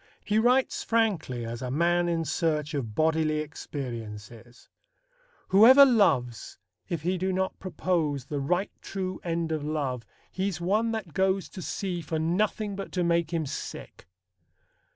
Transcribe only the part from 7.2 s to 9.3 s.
not propose The right true